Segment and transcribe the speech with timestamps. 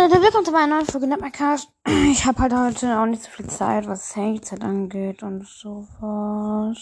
[0.00, 1.72] Meine willkommen zu meiner neuen Folge Netmarcast.
[2.08, 6.78] Ich habe halt heute auch nicht so viel Zeit, was Handyzeit angeht und sowas.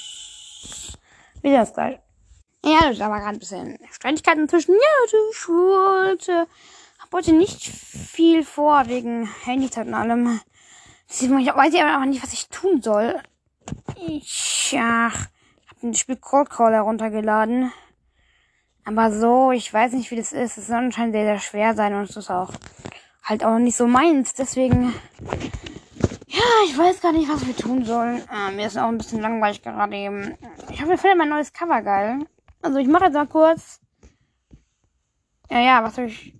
[1.40, 1.98] Wie das gleich.
[2.62, 4.74] Ja, da war gerade ein bisschen Streitigkeiten inzwischen.
[4.74, 6.46] Ja, ich wollte,
[6.98, 10.38] hab heute nicht viel vor wegen Handyzeit und allem.
[11.08, 13.18] Ich weiß ich aber nicht, was ich tun soll.
[14.06, 17.72] Ich, ja, hab ein Spiel Cold Call heruntergeladen.
[18.84, 20.58] Aber so, ich weiß nicht, wie das ist.
[20.58, 22.52] Es soll anscheinend sehr, sehr schwer sein und es ist auch
[23.26, 24.34] halt auch nicht so meins.
[24.34, 24.94] Deswegen,
[26.26, 28.22] ja, ich weiß gar nicht, was wir tun sollen.
[28.32, 30.34] Äh, mir ist auch ein bisschen langweilig gerade eben.
[30.70, 32.20] Ich hoffe, ihr findet mein neues Cover geil.
[32.62, 33.80] Also ich mache jetzt mal kurz.
[35.50, 36.34] Ja, ja, was soll ich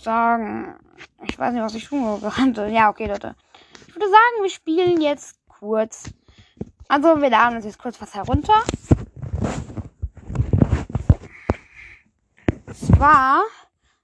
[0.00, 0.74] sagen?
[1.26, 2.66] Ich weiß nicht, was ich tun könnte.
[2.72, 3.34] Ja, okay, Leute.
[3.88, 6.10] Ich würde sagen, wir spielen jetzt kurz.
[6.88, 8.62] Also wir laden uns jetzt kurz was herunter.
[12.74, 13.42] zwar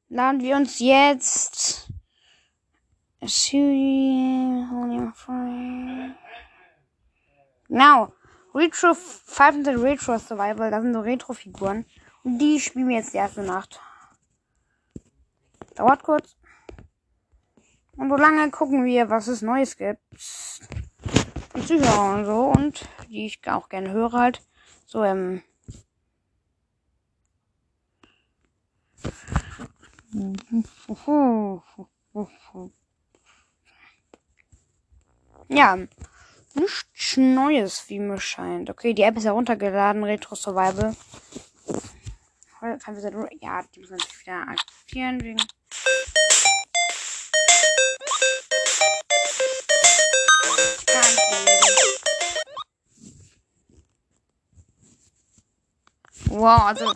[0.09, 1.80] laden wir uns jetzt
[7.69, 8.13] Genau.
[8.55, 11.85] Retro 500 Retro Survival, das sind so Retro-Figuren.
[12.25, 13.81] Und die spielen wir jetzt die erste Nacht.
[15.77, 16.37] Dauert kurz.
[17.97, 20.03] Und so lange gucken wir, was es Neues gibt.
[21.55, 22.41] Und Zuhörer und so.
[22.47, 24.43] Und die ich auch gerne höre halt.
[24.87, 25.43] So, ähm,
[35.53, 35.77] Ja,
[36.55, 38.71] nichts Neues, wie mir scheint.
[38.71, 40.95] Okay, die App ist heruntergeladen, Retro Survival.
[43.41, 45.43] Ja, die müssen natürlich wieder aktivieren wegen.
[56.27, 56.93] Wow, also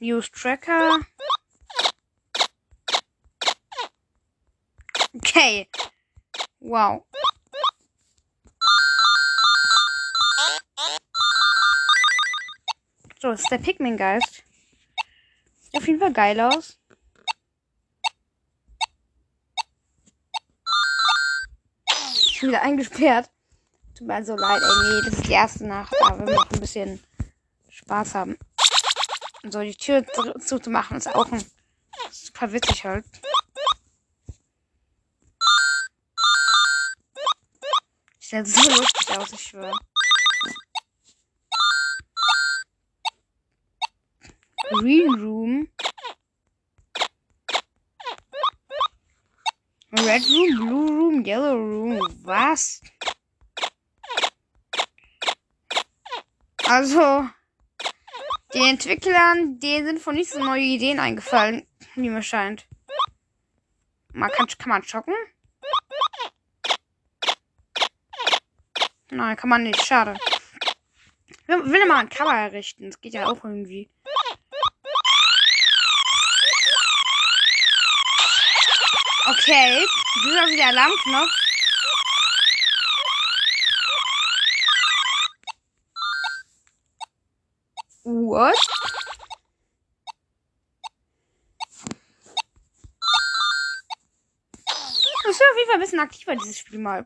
[0.00, 1.00] Use Tracker.
[5.16, 5.68] Okay.
[6.60, 7.04] Wow.
[13.20, 14.42] So, das ist der Pikmin-Geist.
[15.62, 16.78] Sieht auf jeden Fall geil aus.
[22.32, 23.30] Schon wieder eingesperrt.
[23.96, 24.90] Tut mir so leid, ey.
[24.90, 25.92] Nee, das ist die erste Nacht.
[25.92, 27.02] Will wir noch ein bisschen
[27.70, 28.38] Spaß haben.
[29.48, 30.04] So die Tür
[30.38, 31.42] zuzumachen ist auch ein
[32.10, 33.06] super witzig halt.
[38.28, 39.78] Sieht so lustig aus, ich schwöre.
[44.70, 45.68] Green Room.
[49.92, 52.00] Red Room, Blue Room, Yellow Room.
[52.24, 52.80] Was?
[56.64, 57.30] Also,
[58.54, 61.64] den Entwicklern, denen sind von nicht so neue Ideen eingefallen,
[61.94, 62.66] wie mir scheint.
[64.12, 65.14] Man kann, kann man schocken?
[69.10, 69.84] Nein, kann man nicht.
[69.84, 70.16] Schade.
[71.26, 72.90] Ich will mal ein Cover errichten.
[72.90, 73.88] Das geht ja auch irgendwie.
[79.26, 79.86] Okay.
[80.22, 81.30] Das ist also der Alarmknopf.
[88.04, 88.56] What?
[95.24, 97.04] Das ist auf jeden Fall ein bisschen aktiver, dieses Spiel mal.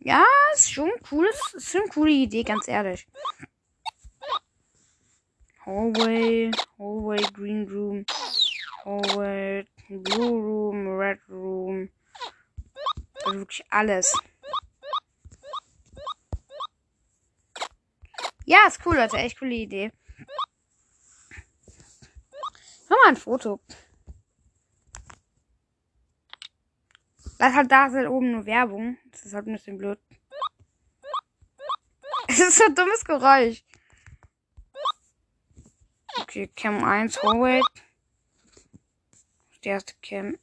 [0.00, 1.30] Ja, ist schon cool.
[1.54, 3.06] Ist schon eine coole Idee, ganz ehrlich.
[5.64, 8.04] Hallway, Hallway, Green Room.
[8.84, 11.88] Hallway, Blue Room, Red Room.
[13.24, 14.14] Also wirklich alles.
[18.44, 19.16] Ja, ist cool, Leute.
[19.16, 19.90] Echt coole Idee.
[22.90, 23.60] Mach mal ein Foto.
[27.44, 28.96] Das halt da ist oben nur Werbung.
[29.10, 29.98] Das ist halt ein bisschen blöd.
[32.26, 33.62] Es ist so ein dummes Geräusch.
[36.20, 37.60] Okay, Cam 1, Hallway
[39.64, 40.38] die erste Cam.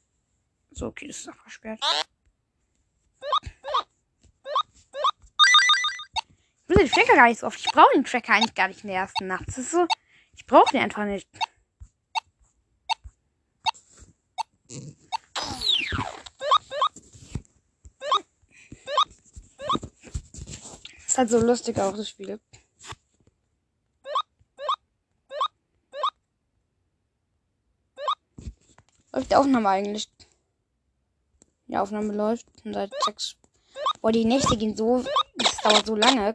[0.70, 1.80] So, okay, das ist auch versperrt.
[6.62, 7.58] Ich will den Tracker gar nicht so oft.
[7.58, 9.48] Ich brauche den Tracker eigentlich gar nicht in der ersten Nacht.
[9.48, 9.86] Das ist so.
[10.34, 11.28] Ich brauche den einfach nicht.
[21.12, 22.40] Ist halt so lustig auch, das Spiel.
[29.12, 30.10] Läuft die Aufnahme eigentlich?
[31.66, 33.36] Die Aufnahme läuft seit sechs.
[34.00, 35.04] Boah, die Nächte gehen so.
[35.36, 36.34] Das dauert so lange.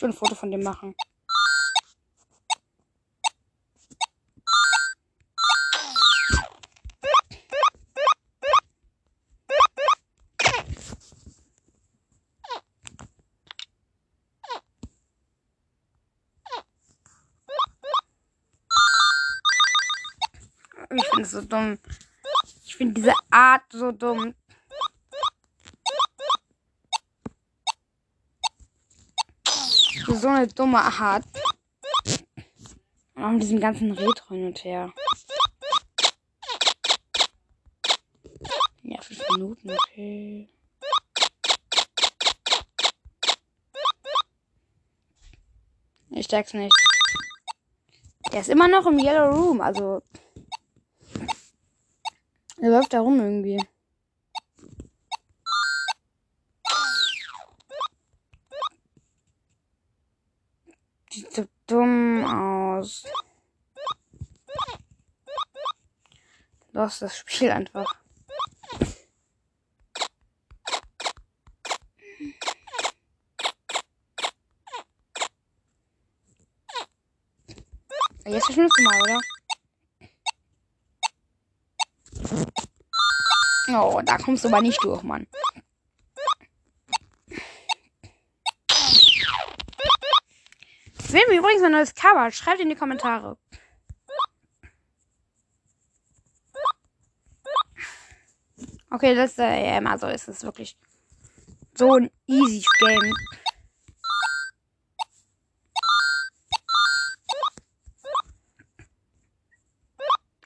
[0.00, 0.94] Ich will ein Foto von dem machen.
[20.92, 21.78] Ich finde es so dumm.
[22.64, 24.34] Ich finde diese Art so dumm.
[30.06, 31.24] So eine dumme Art.
[33.14, 34.92] Und diesem ganzen Retro hin und her.
[38.82, 40.48] Ja, fünf Minuten, okay.
[46.10, 46.74] Ich steig's nicht.
[48.32, 50.02] Der ist immer noch im Yellow Room, also.
[52.58, 53.62] Er läuft da rum irgendwie.
[61.12, 63.04] Sieht so dumm aus.
[66.72, 68.00] Los, das Spiel einfach.
[78.24, 79.20] Jetzt verschwindest du mal, oder?
[83.72, 85.26] Oh, da kommst du aber nicht durch, Mann.
[91.12, 92.30] Wem übrigens ein neues Cover?
[92.30, 93.36] Schreibt in die Kommentare.
[98.90, 100.06] Okay, das ist äh, immer so.
[100.06, 100.76] Ist es wirklich
[101.74, 103.12] so ein easy Game.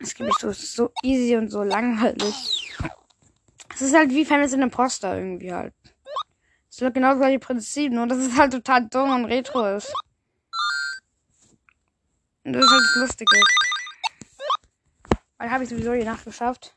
[0.01, 2.73] Es gibt so, so easy und so langweilig.
[3.75, 5.75] Es ist halt wie Fantasy Imposter irgendwie halt.
[6.71, 9.93] Es ist genau das gleiche Prinzip, nur dass es halt total dumm und retro ist.
[12.45, 13.41] Und das ist halt das Lustige.
[15.39, 16.77] Weil habe ich sowieso die Nacht geschafft.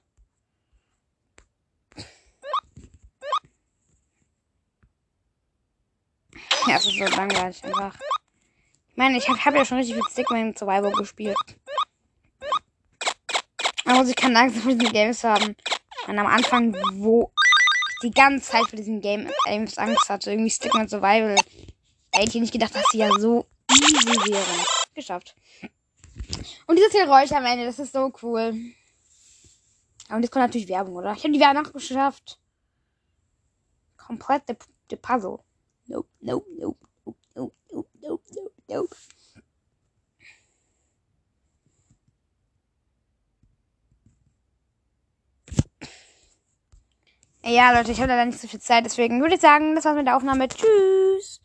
[6.67, 7.95] Ja, es ist so langweilig einfach.
[8.89, 11.37] Ich meine, ich habe hab ja schon richtig viel Stickman Survival gespielt.
[13.85, 15.55] Aber muss ich keine Angst vor diesen Games haben.
[16.07, 17.31] Und am Anfang, wo
[17.95, 21.35] ich die ganze Zeit vor diesen Game Games Angst hatte, irgendwie Stickman Survival,
[22.13, 24.76] hätte ich nicht gedacht, dass sie ja so easy wären.
[24.97, 25.35] Geschafft.
[26.65, 28.73] Und dieses Geräusch am Ende, das ist so cool.
[30.09, 31.13] Und jetzt kommt natürlich Werbung, oder?
[31.13, 32.39] Ich habe die Werbung geschafft.
[33.95, 35.37] Komplett der Puzzle.
[35.85, 38.95] Nope, nope, nope, nope, nope, nope, nope, nope, nope.
[47.43, 49.95] Ja, Leute, ich habe leider nicht so viel Zeit, deswegen würde ich sagen, das war's
[49.95, 50.47] mit der Aufnahme.
[50.47, 51.39] Tschüss.